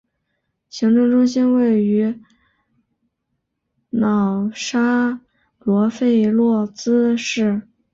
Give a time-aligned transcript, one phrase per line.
[0.67, 2.19] 行政中心位于
[3.91, 5.21] 瑙沙
[5.59, 7.61] 罗费洛兹市。